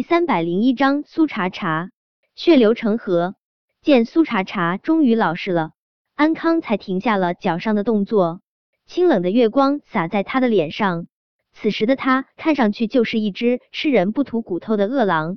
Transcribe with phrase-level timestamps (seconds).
[0.00, 1.90] 第三百零一章苏茶茶
[2.34, 3.34] 血流成河。
[3.82, 5.72] 见苏茶茶终于老实了，
[6.14, 8.40] 安康才停下了脚上的动作。
[8.86, 11.06] 清冷的月光洒在他的脸上，
[11.52, 15.36] 此时的他看上去就是一只吃人不吐骨头的饿狼。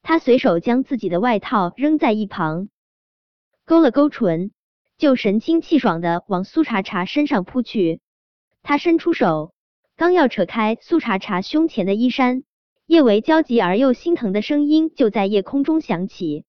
[0.00, 2.70] 他随手将自己的外套扔在一旁，
[3.66, 4.50] 勾了勾唇，
[4.96, 8.00] 就神清气爽的往苏茶茶身上扑去。
[8.62, 9.52] 他伸出手，
[9.98, 12.44] 刚要扯开苏茶茶胸前的衣衫。
[12.90, 16.44] 叶维焦急而又心疼的声音就在夜空中响起。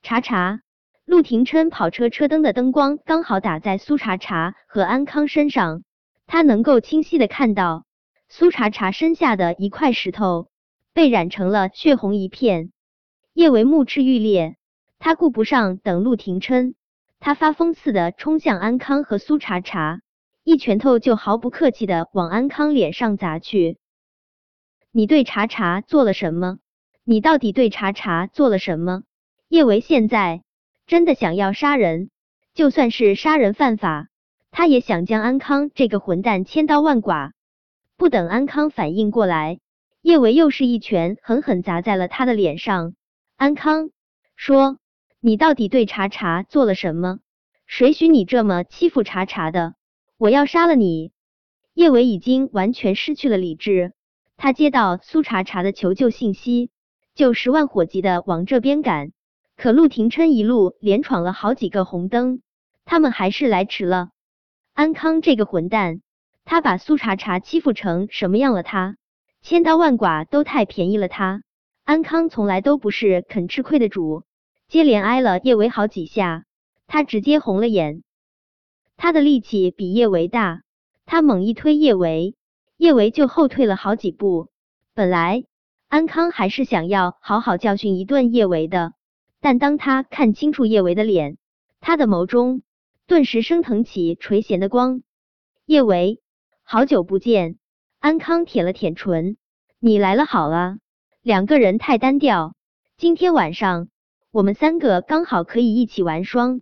[0.00, 0.62] 查查，
[1.04, 5.82] 陆廷琛跑车车灯的灯光刚好打在苏查查和安康身上，
[6.26, 7.84] 他能够清晰的看到
[8.30, 10.48] 苏查查身下的一块石头
[10.94, 12.70] 被染成了血红一片。
[13.34, 14.56] 叶维目赤欲裂，
[14.98, 16.76] 他顾不上等陆廷琛，
[17.20, 20.00] 他发疯似的冲向安康和苏查查，
[20.44, 23.76] 一拳头就毫不客气的往安康脸上砸去。
[24.96, 26.58] 你对查查做了什么？
[27.02, 29.02] 你到底对查查做了什么？
[29.48, 30.44] 叶维现在
[30.86, 32.10] 真的想要杀人，
[32.54, 34.06] 就算是杀人犯法，
[34.52, 37.32] 他也想将安康这个混蛋千刀万剐。
[37.96, 39.58] 不等安康反应过来，
[40.00, 42.94] 叶维又是一拳狠狠砸在了他的脸上。
[43.34, 43.90] 安康
[44.36, 44.78] 说
[45.18, 47.18] ：“你到底对查查做了什么？
[47.66, 49.74] 谁许你这么欺负查查的？
[50.18, 51.10] 我要杀了你！”
[51.74, 53.92] 叶维已经完全失去了理智。
[54.44, 56.68] 他接到苏茶茶的求救信息，
[57.14, 59.10] 就十万火急的往这边赶。
[59.56, 62.42] 可陆廷琛一路连闯了好几个红灯，
[62.84, 64.10] 他们还是来迟了。
[64.74, 66.02] 安康这个混蛋，
[66.44, 68.62] 他把苏茶茶欺负成什么样了？
[68.62, 68.98] 他
[69.40, 71.40] 千刀万剐都太便宜了他。
[71.84, 74.24] 安康从来都不是肯吃亏的主，
[74.68, 76.44] 接连挨了叶维好几下，
[76.86, 78.02] 他直接红了眼。
[78.98, 80.60] 他的力气比叶维大，
[81.06, 82.34] 他猛一推叶维。
[82.76, 84.48] 叶维就后退了好几步。
[84.94, 85.44] 本来
[85.88, 88.92] 安康还是想要好好教训一顿叶维的，
[89.40, 91.36] 但当他看清楚叶维的脸，
[91.80, 92.62] 他的眸中
[93.06, 95.02] 顿时升腾起垂涎的光。
[95.66, 96.20] 叶维，
[96.62, 97.58] 好久不见。
[98.00, 99.36] 安康舔了舔唇，
[99.78, 100.76] 你来了好啊。
[101.22, 102.54] 两个人太单调，
[102.98, 103.88] 今天晚上
[104.30, 106.60] 我们三个刚好可以一起玩双。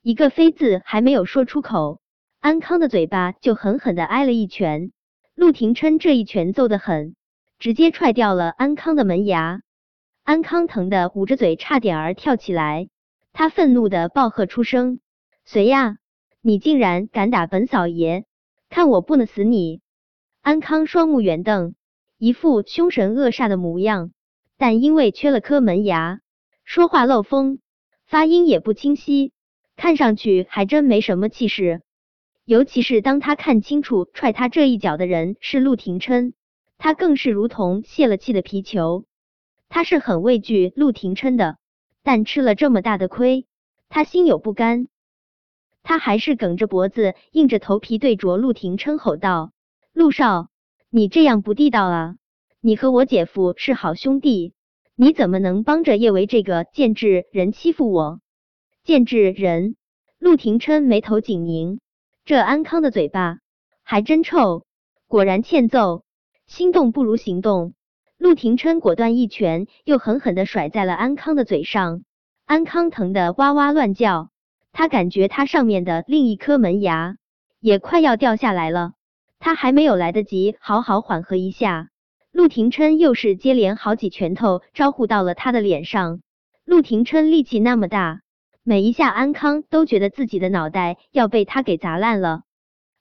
[0.00, 2.00] 一个飞字还没有说出口，
[2.38, 4.92] 安康的嘴巴就狠狠的挨了一拳。
[5.40, 7.16] 陆廷琛这一拳揍得狠，
[7.58, 9.62] 直接踹掉了安康的门牙。
[10.22, 12.90] 安康疼得捂着嘴，差点儿跳起来。
[13.32, 15.00] 他愤怒的暴喝出声
[15.46, 15.96] ：“谁呀？
[16.42, 18.26] 你竟然敢打本嫂爷！
[18.68, 19.80] 看我不能死你！”
[20.42, 21.74] 安康双目圆瞪，
[22.18, 24.12] 一副凶神恶煞的模样，
[24.58, 26.20] 但因为缺了颗门牙，
[26.64, 27.60] 说话漏风，
[28.04, 29.32] 发音也不清晰，
[29.74, 31.80] 看上去还真没什么气势。
[32.50, 36.34] 尤其是当他看清楚踹他这一脚的人是陆廷琛，
[36.78, 39.04] 他更是如同泄了气的皮球。
[39.68, 41.58] 他是很畏惧陆廷琛的，
[42.02, 43.46] 但吃了这么大的亏，
[43.88, 44.88] 他心有不甘。
[45.84, 49.52] 他还是梗着脖子，硬着头皮对着陆廷琛吼道
[49.94, 50.48] ：“陆少，
[50.90, 52.16] 你这样不地道啊！
[52.60, 54.54] 你和我姐夫是好兄弟，
[54.96, 58.18] 你怎么能帮着叶维这个贱之人欺负我？
[58.82, 59.76] 贱之人！”
[60.18, 61.78] 陆廷琛眉头紧拧。
[62.30, 63.38] 这安康的嘴巴
[63.82, 64.62] 还真臭，
[65.08, 66.04] 果然欠揍。
[66.46, 67.74] 心动不如行动，
[68.18, 72.04] 陆廷琛果断一拳又狠狠的甩在了安康的嘴上，
[72.46, 74.28] 安康疼得哇哇乱叫，
[74.70, 77.16] 他感觉他上面的另一颗门牙
[77.58, 78.92] 也快要掉下来了，
[79.40, 81.88] 他还没有来得及好好缓和一下，
[82.30, 86.20] 陆廷琛又是接连好几拳头招呼到了他的脸上。
[86.64, 88.20] 陆廷琛力气那么大。
[88.70, 92.42] 每一下，安康都觉得自己的脑袋要被他给砸烂了。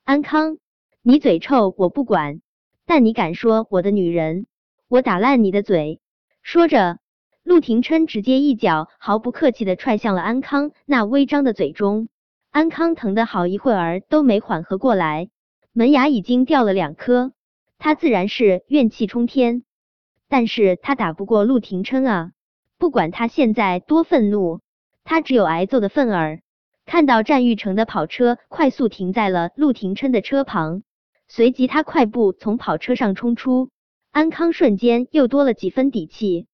[0.03, 0.57] 安康，
[1.03, 2.41] 你嘴臭我不管，
[2.88, 4.47] 但你敢说我的女人，
[4.88, 6.02] 我打烂你的嘴！
[6.41, 6.97] 说着，
[7.44, 12.07] 陆廷琛直接一脚毫不客气的踹向了安康那微张的嘴中。
[12.50, 15.30] 安康疼的好一会儿都没缓和过来，
[15.72, 17.31] 门牙已经掉了两颗，
[17.78, 19.62] 他自然是怨气冲天。
[20.28, 22.31] 但是他打不过陆廷琛啊，
[22.80, 24.62] 不管他现在多愤怒。
[25.10, 26.40] 他只有挨揍的份儿。
[26.86, 30.84] 看到战玉成的跑车快速停在了陆廷琛的车旁，
[31.28, 33.72] 随即他快步从跑车上冲出。
[34.12, 36.46] 安康瞬间又多了几分底气。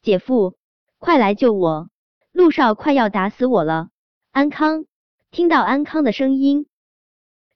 [0.00, 0.54] 姐夫，
[0.98, 1.90] 快来救我！
[2.32, 3.90] 陆少快要打死我了！
[4.30, 4.86] 安康
[5.30, 6.66] 听到安康的声音，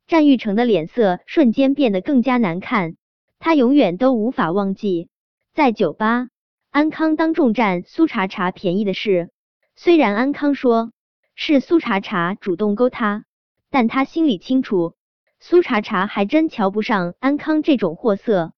[0.07, 2.97] 战玉成的脸色瞬间变得更加难看。
[3.39, 5.09] 他永远都无法忘记，
[5.55, 6.29] 在酒吧，
[6.71, 9.31] 安康当众占苏茶茶便宜的事。
[9.77, 10.93] 虽然安康说
[11.35, 13.25] 是苏茶茶主动勾他，
[13.71, 14.95] 但他心里清楚，
[15.41, 18.53] 苏茶茶还真瞧不上安康这种货色。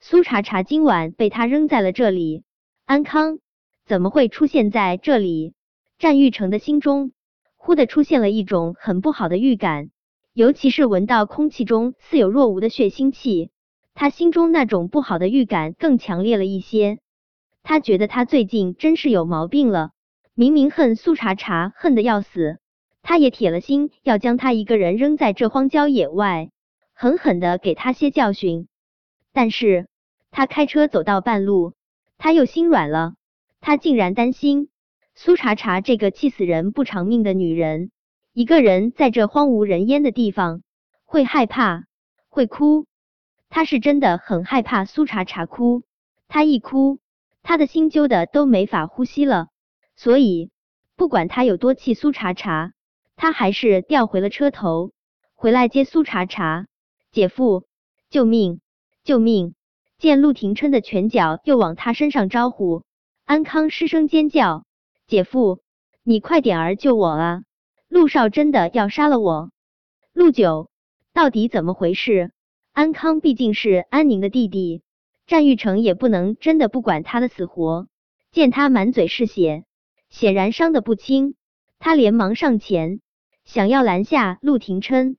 [0.00, 2.42] 苏茶茶今晚被他扔在了这里，
[2.86, 3.38] 安康
[3.84, 5.54] 怎么会出现在这里？
[5.98, 7.12] 战玉成的心中
[7.56, 9.90] 忽的出现了一种很不好的预感，
[10.32, 13.50] 尤其是闻到空气中似有若无的血腥气，
[13.94, 16.98] 他心中那种不好的预感更强烈了一些。
[17.62, 19.90] 他觉得他最近真是有毛病了，
[20.38, 22.58] 明明恨苏茶茶恨得要死，
[23.00, 26.50] 他也铁了心要将他一个人扔在这荒郊野外，
[26.92, 28.68] 狠狠的给他些教训。
[29.32, 29.88] 但是
[30.30, 31.72] 他开车走到半路，
[32.18, 33.14] 他又心软了，
[33.62, 34.68] 他竟然担心
[35.14, 37.90] 苏茶茶这个气死人不偿命的女人，
[38.34, 40.60] 一个人在这荒无人烟的地方
[41.06, 41.86] 会害怕，
[42.28, 42.84] 会哭。
[43.48, 45.84] 他是真的很害怕苏茶茶哭，
[46.28, 46.98] 他一哭。
[47.42, 49.48] 他的心揪的都没法呼吸了，
[49.96, 50.50] 所以
[50.94, 52.72] 不管他有多气苏茶茶，
[53.16, 54.92] 他还是调回了车头，
[55.34, 56.66] 回来接苏茶茶。
[57.10, 57.64] 姐夫，
[58.10, 58.60] 救命！
[59.02, 59.54] 救命！
[59.98, 62.82] 见陆廷琛的拳脚又往他身上招呼，
[63.24, 64.66] 安康失声尖叫
[65.08, 65.60] ：“姐夫，
[66.02, 67.42] 你快点儿救我啊！
[67.88, 69.50] 陆少真的要杀了我！”
[70.12, 70.68] 陆九，
[71.14, 72.32] 到底怎么回事？
[72.72, 74.82] 安康毕竟是安宁的弟弟。
[75.26, 77.88] 战玉成也不能真的不管他的死活，
[78.30, 79.64] 见他满嘴是血，
[80.08, 81.34] 显然伤得不轻，
[81.78, 83.00] 他连忙上前
[83.44, 85.16] 想要拦下陆廷琛。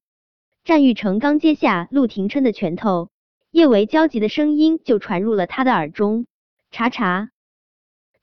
[0.63, 3.09] 战玉成刚接下陆廷琛的拳头，
[3.51, 6.25] 叶维焦急的声音就传入了他的耳中
[6.71, 7.29] ：“查查，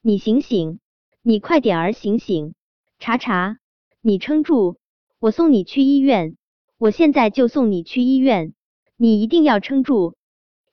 [0.02, 0.78] 你醒醒，
[1.22, 2.52] 你快点儿醒醒！
[2.98, 3.56] 查查，
[4.02, 4.76] 你撑住，
[5.18, 6.36] 我送你去医院，
[6.76, 8.52] 我现在就送你去医院，
[8.98, 10.14] 你一定要撑住。”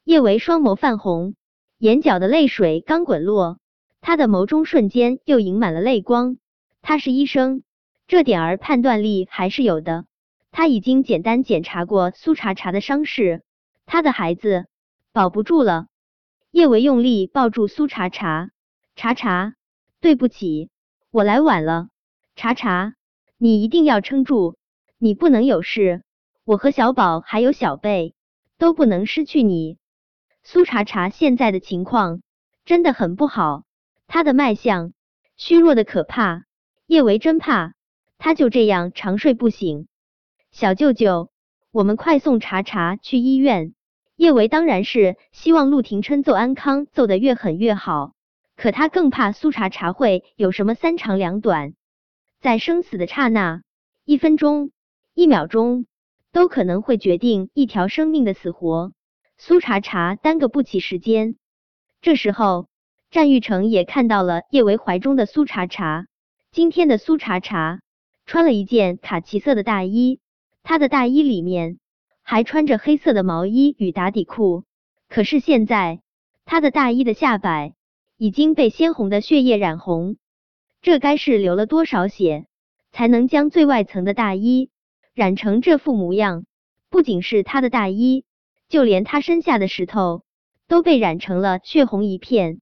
[0.04, 1.36] 叶维双眸泛红，
[1.78, 3.60] 眼角的泪水刚滚落，
[4.02, 6.38] 他的眸中瞬间又盈满了泪光。
[6.82, 7.64] 他是医生，
[8.08, 10.06] 这点儿判断力还是有的。
[10.52, 13.44] 他已经简单检查过苏茶茶的伤势，
[13.86, 14.66] 他的孩子
[15.14, 15.86] 保不住了。
[16.50, 18.50] 叶维用力抱住苏茶茶，
[18.96, 19.54] 茶茶，
[20.02, 20.70] 对不起，
[21.12, 21.88] 我来晚了。
[22.36, 22.96] 茶茶，
[23.38, 24.58] 你一定要撑住，
[24.98, 26.04] 你不能有事。
[26.44, 28.16] 我和小宝还有小贝
[28.58, 29.78] 都不能失去你。
[30.44, 32.22] 苏茶茶现在的情况
[32.66, 33.64] 真的很不好，
[34.14, 34.92] 他的脉象
[35.38, 36.44] 虚弱的可怕，
[36.86, 37.76] 叶维真怕
[38.18, 39.88] 他就这样长睡不醒。
[40.52, 41.32] 小舅舅，
[41.72, 43.74] 我们快送茶茶去医院。
[44.18, 48.12] 叶维当然是希望陆廷琛揍安康揍得越狠越好，
[48.58, 51.74] 可他更怕苏茶茶会有什么三长两短，
[52.42, 53.62] 在生死的刹那，
[54.04, 54.72] 一分钟、
[55.14, 55.86] 一秒钟
[56.34, 58.92] 都可能会决定一条生命的死活。
[59.38, 61.38] 苏茶茶耽搁不起时间，
[62.02, 62.68] 这时候
[63.12, 66.08] 战玉成也看到了叶维怀中的苏茶茶。
[66.50, 67.82] 今天的苏茶茶
[68.26, 70.22] 穿了一件卡其色的大衣，
[70.64, 71.78] 她的大衣里面
[72.24, 74.64] 还穿着黑色的毛衣与打底裤。
[75.10, 76.00] 可是现在，
[76.46, 77.74] 她的大衣的下摆
[78.16, 80.16] 已经被鲜红的血液染红，
[80.82, 82.46] 这该是流了多少血，
[82.94, 84.70] 才能将最外层的大衣
[85.14, 86.46] 染成这副模样？
[86.90, 88.24] 不仅是她的大衣。
[88.70, 90.24] 就连他身下的石头
[90.70, 92.62] 都被染成了血红一片。